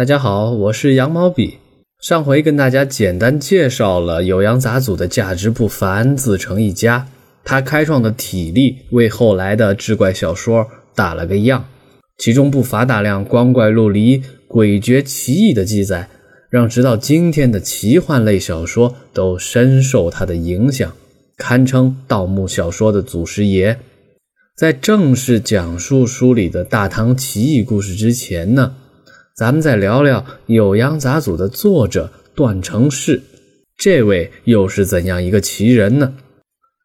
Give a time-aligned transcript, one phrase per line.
[0.00, 1.58] 大家好，我是羊毛笔。
[2.00, 7.06] 上回跟大家简单介绍了酉阳杂祖的价值不凡，自成一家。
[7.44, 11.66] 他开创的体力为后来的志怪小说打了个样，
[12.16, 16.08] 其中不乏大量光怪陆离、诡谲奇异的记载，
[16.48, 20.90] 让直到今天的奇幻类小说都深受他的影响，
[21.36, 23.78] 堪称盗墓小说的祖师爷。
[24.56, 28.76] 在正式讲述书里的大唐奇异故事之前呢？
[29.40, 30.20] 咱们再聊聊
[30.52, 33.22] 《酉阳杂俎》的作者段成式，
[33.74, 36.12] 这位又是怎样一个奇人呢？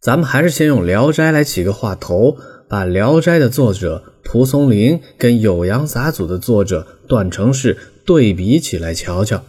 [0.00, 2.36] 咱们还是先用《聊斋》来起个话头，
[2.68, 9.42] 把《聊斋》的作者蒲松龄跟《酉阳杂俎》的作者段成式对比起来瞧瞧。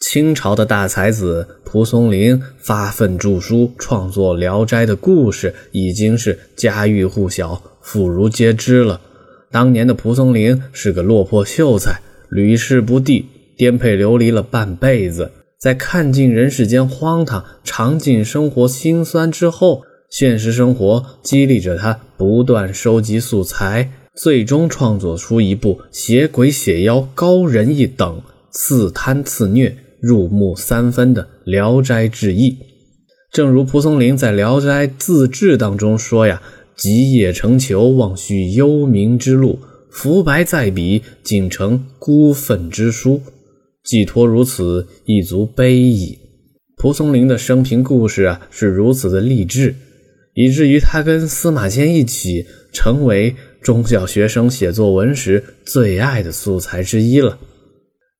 [0.00, 9.02] 清朝的大才子蒲松龄发奋著书，创作《聊斋》的故事，已经是家喻户晓、妇孺皆知了。
[9.50, 12.00] 当年的蒲松龄是个落魄秀才。
[12.30, 32.50] 屡试不第，颠沛流离了半辈子，在看尽人世间荒唐，尝尽生活辛酸之后，现实生活激励着他不断收集素材，最终创作出一部写鬼写妖高人一等、刺贪刺虐、入木三分的《聊斋志异》。
[33.32, 36.40] 正如蒲松龄在《聊斋自志》当中说呀
[36.76, 39.58] ：“极夜成裘，望续幽冥之路。”
[39.94, 43.22] 浮白在笔，仅成孤愤之书。
[43.84, 46.18] 寄托如此，亦足悲矣。
[46.76, 49.76] 蒲松龄的生平故事啊，是如此的励志，
[50.34, 57.38] 以至于他跟司马迁一起成为中小学生写作文时最爱的素材之一了。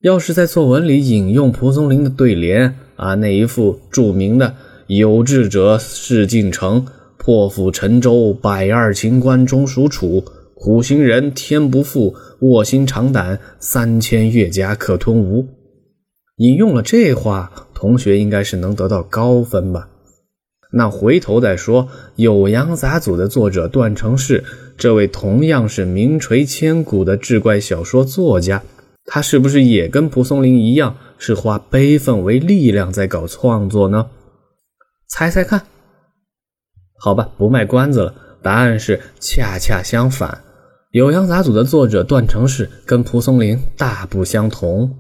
[0.01, 4.55] 要是在作文里引用蒲松龄的对联啊，那一副著名的
[4.87, 6.87] “有志者事竟成，
[7.19, 10.25] 破釜沉舟，百二秦关终属楚。”
[10.65, 15.47] 苦行人天不负，卧薪尝胆，三千越甲可吞吴。
[16.37, 19.91] 引用了这话，同学应该是能得到高分吧？
[20.73, 21.87] 那回头再说
[22.19, 24.43] 《酉阳杂俎》的作者段成式，
[24.79, 28.63] 这位同样是名垂千古的志怪小说作家，
[29.05, 34.07] 他是不是也跟蒲松龄一样，是化悲愤为力量在搞创作呢？
[35.11, 35.67] 猜猜看？
[36.99, 40.31] 好吧，不卖关子了，答案是恰恰相反。
[40.95, 44.97] 《酉阳杂俎》的作者段成式跟蒲松龄大不相同。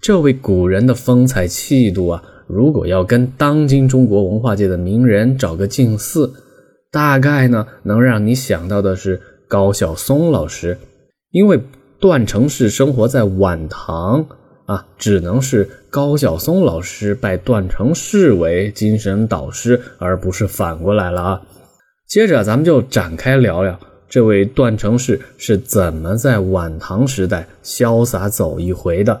[0.00, 6.32] 这位古人的风采气度啊，如果要跟当今中国文化界的名人找个近似，
[6.90, 10.76] 大概呢能让你想到的是高晓松老师。
[11.30, 11.62] 因为
[12.00, 14.26] 段成式生活在晚唐
[14.66, 21.42] 啊，只能是高晓松老师拜段成式为精神导师，而不是反过来了啊。
[22.08, 23.78] 接着咱们就展开聊聊。
[24.08, 29.20] 这位段成式是怎么在晚唐时代潇洒走一回的？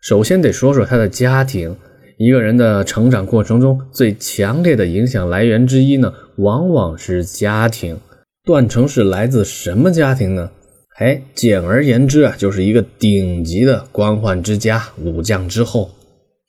[0.00, 1.76] 首先得说说他的家庭。
[2.16, 7.98] 一个人的成长过程中最强烈的影响来源之一呢，往往是家庭。
[8.44, 10.50] 段成式来自什么家庭呢？
[10.98, 15.90] 哎，简而言之啊，就是一个顶级的官宦之家，武将之后。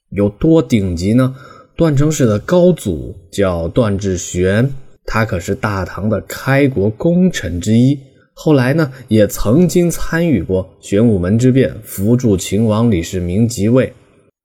[0.09, 1.33] 有多顶级呢？
[1.77, 4.73] 段成式的高祖叫段志玄。
[5.13, 7.99] 他可是大唐的开国功臣之一，
[8.33, 13.91] 后来呢，也曾经参与过玄武门之变，扶助秦王李世民即位，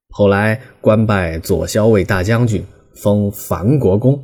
[0.09, 4.21] 后来官拜左骁卫大将军，封樊国公。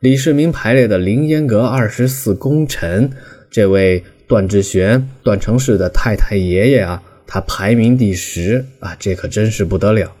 [0.00, 3.08] 李世民排列的凌烟阁二十四功臣，
[3.48, 10.12] 这位段志玄、段成式的太太爷爷啊，他排名第十啊，这可真是不得了。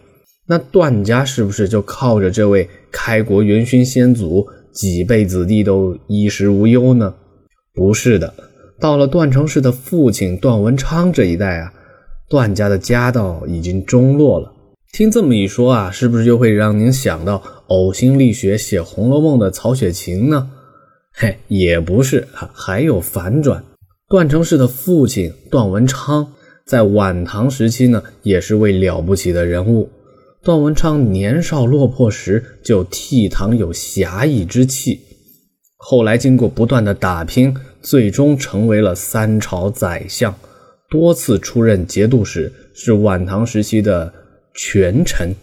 [0.46, 4.48] 那段家是不是就靠着这位开国元勋先祖？
[4.72, 7.14] 几辈子弟都衣食无忧呢？
[7.74, 8.34] 不是的，
[8.80, 11.72] 到了段成式的父亲段文昌这一代啊，
[12.28, 14.52] 段家的家道已经中落了。
[14.92, 20.50] 听这么一说啊，是不是就会让您想到呕心沥血写《红楼梦》的曹雪芹呢？
[21.12, 23.62] 嘿，也不是，还有反转。
[24.08, 26.32] 段成式的父亲段文昌
[26.64, 29.90] 在晚唐时期呢，也是位了不起的人物。
[30.42, 35.00] 段文昌年少落魄时就倜傥有侠义之气，
[35.76, 40.34] 后来经过不断的打拼，最终成为了三朝宰相，
[40.88, 44.12] 多次出任节度使，是晚唐时期的
[44.54, 45.34] 权臣。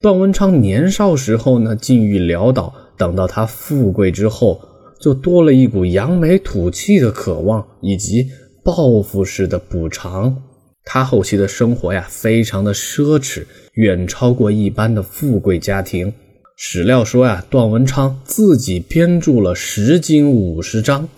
[0.00, 4.60] 段文昌年少时候呢，境遇潦倒，等到他富贵之后，
[5.00, 8.26] 就多了一股扬眉吐气的渴望，以及
[8.64, 10.42] 报复式的补偿。
[10.84, 13.44] 他后期的生活呀，非常的奢侈，
[13.74, 16.12] 远超过一般的富贵家庭。
[16.56, 21.08] 史料说呀，段文昌自己编著了十经五十章，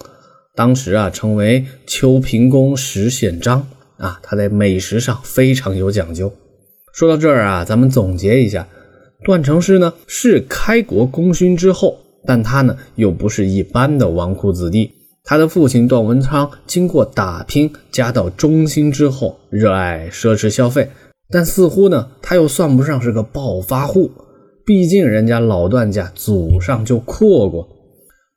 [0.54, 3.66] 当时啊称为《秋平公十宪章》，
[4.02, 6.32] 啊，他在美食上非常有讲究。
[6.92, 8.68] 说到这儿啊，咱们总结一下，
[9.24, 14.93] 段成式呢是开国功勋之后，但他呢又不是一般的纨绔子弟。
[15.26, 20.90] 他的父亲段文昌经过打拼，家道中兴之后，热爱奢侈消费，
[21.30, 24.10] 但似乎呢他又算不上是个暴发户，
[24.66, 27.66] 毕竟人家老段家祖上就阔过。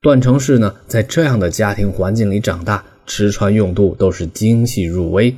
[0.01, 5.36] 段成式呢在这样的家庭环境里长大，吃穿用度都是精细入微，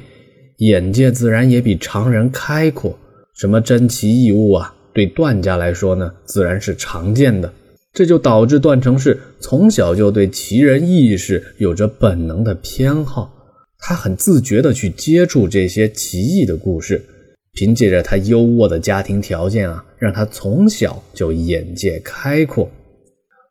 [0.57, 2.95] 眼界自然也比常人开阔。
[3.33, 7.51] 什么珍奇异物啊，对段家来说呢，自然是常见的。
[7.93, 13.33] 这就导致段成式从小就对奇人异事有着本能的偏好，
[13.79, 17.03] 他很自觉地去接触这些奇异的故事。
[17.51, 22.69] 凭借着他优渥的家庭条件啊，让他从小就眼界开阔。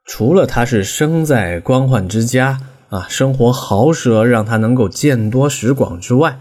[0.06, 6.38] 除了他是生在官宦之家啊，生活豪奢让他能够见多识广之外，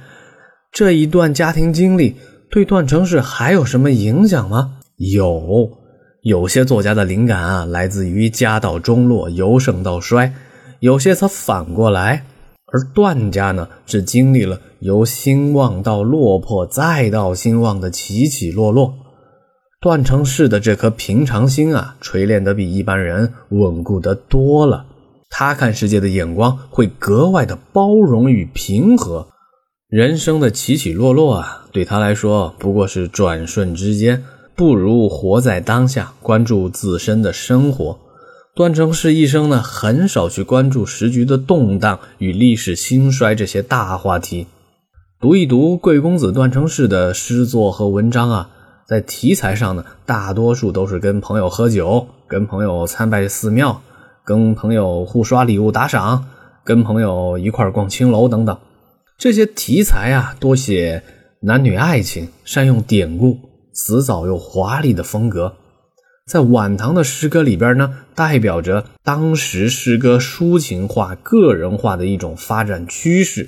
[0.71, 2.15] 这一段家庭经历
[2.51, 4.77] 对段成式还有什么影响吗？
[4.97, 5.86] 有。
[6.27, 10.33] 有些作家的灵感啊，来自于家道中落由盛到衰；
[10.81, 12.25] 有些则反过来。
[12.65, 18.93] 而段家呢，是经历了由兴旺到落魄，再到兴旺的起起落落。
[19.79, 24.85] 段成式的这颗平常心啊，锤炼得比一般人稳固得多了。
[25.29, 29.29] 他看世界的眼光会格外的包容与平和。
[29.87, 34.25] 人生的起起落落啊，对他来说不过是转瞬之间。
[34.57, 37.99] 不如活在当下，关注自身的生活。
[38.55, 44.47] 段成式一生呢，很少去关注时局的动荡与历史兴衰这些大话题。
[45.21, 48.49] 读一读贵公子段成式的诗作和文章啊，
[48.87, 53.83] 在题材上呢，大多数都是跟朋友喝酒，跟朋友参拜寺庙，
[54.25, 56.25] 跟朋友互刷礼物打赏，
[56.63, 58.57] 跟朋友一块逛青楼等等。
[59.19, 61.03] 这些题材啊，多写
[61.41, 63.37] 男女爱情，善用典故。
[63.77, 65.53] 辞藻又华丽的风格，
[66.25, 73.47] 在晚唐的诗歌里边呢，代表着当时诗歌抒情化、个人化的一种发展趋势。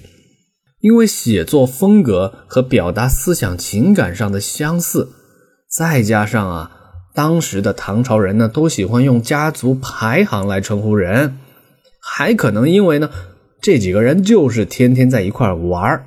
[0.81, 5.09] 因为写作风格和表达思想情感上的相似，
[5.67, 6.71] 再加上啊，
[7.15, 11.39] 当时的唐朝人呢都喜欢用家族排行来称呼人，
[11.99, 13.09] 还可能因为呢
[13.59, 16.05] 这几个人就是天天在一块玩。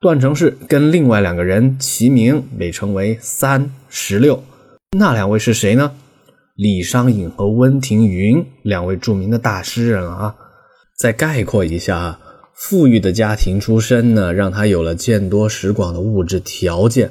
[0.00, 4.44] 段成式跟另外两个人齐名，被称为“三十六”。
[4.96, 5.90] 那两位是谁呢？
[6.54, 10.36] 李商隐和温庭筠，两位著名的大诗人啊。
[10.96, 12.20] 再概括一下，
[12.54, 17.08] 富裕的家庭出身呢，让他有了见多识广的物质条件；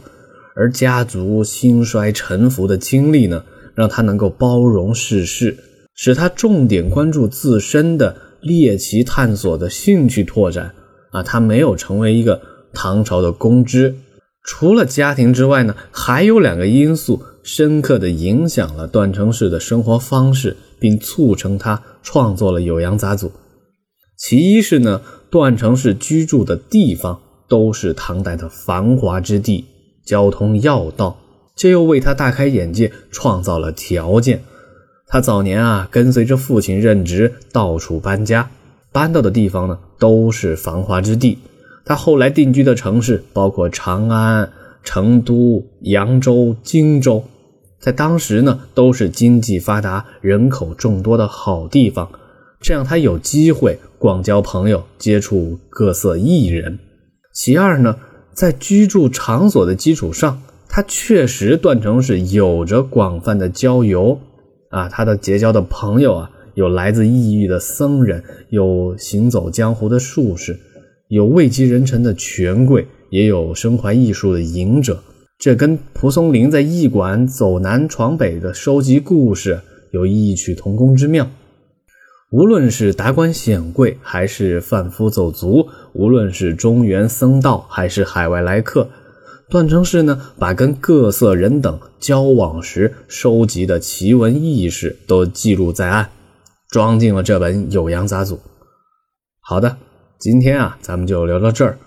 [0.55, 3.43] 而家族兴衰沉浮的经历呢，
[3.75, 5.57] 让他能够包容世事，
[5.93, 10.73] 使他重点关注自身的猎奇探索的兴趣拓展。
[11.11, 12.41] 啊，他没有成为一个。
[12.77, 13.95] 唐朝的公知，
[14.43, 23.25] 除了家庭之外呢，还有两个因素深刻的影响了段成式的生活方式，并促成他创作了《酉阳杂俎》。
[24.15, 25.01] 其一是呢，
[25.31, 27.19] 段成式居住的地方
[27.49, 29.65] 都是唐代的繁华之地，
[30.05, 31.17] 交通要道，
[31.55, 34.43] 这又为他大开眼界创造了条件。
[35.07, 38.51] 他早年啊，跟随着父亲任职，到处搬家，
[38.91, 41.39] 搬到的地方呢，都是繁华之地。
[41.87, 44.51] 他后来定居的城市包括长安、
[44.83, 47.23] 成都、扬州、荆州，
[47.79, 52.11] 在当时呢都是经济发达、人口众多的好地方，
[52.59, 56.79] 这样他有机会广交朋友、接触各色艺人。
[57.33, 57.95] 其二呢，
[58.33, 64.19] 在居住场所的基础上，他确实段成是有着广泛的交游
[64.69, 70.59] 啊，他的结交的朋友啊，有来自异域的僧人，有行走江湖的术士。
[71.09, 75.01] 有位极人臣的权贵，也有身怀艺术的隐者，
[75.39, 79.61] 这跟蒲松龄在驿馆走南闯北的收集故事
[79.91, 81.29] 有异曲同工之妙。
[82.29, 88.89] 无论是达官显贵，还是贩夫走卒，无论是中原僧道，还是海外来客，
[89.49, 96.09] 段成式呢，把跟各色人等交往时收集的奇闻异事都记录在案，
[96.69, 98.33] 装进了这本《酉阳杂俎》。
[99.39, 99.77] 好的。
[100.19, 101.77] 今天啊，咱们就聊到这儿。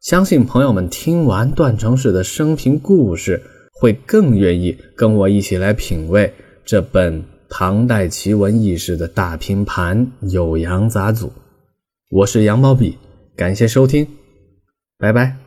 [0.00, 3.42] 相信朋友们听完段成式的生平故事，
[3.72, 6.32] 会更愿意跟我一起来品味
[6.64, 11.26] 这本唐代奇闻异事的大拼盘《酉阳杂俎》。
[12.10, 12.96] 我是杨毛笔，
[13.36, 14.06] 感谢收听，
[14.98, 15.45] 拜拜。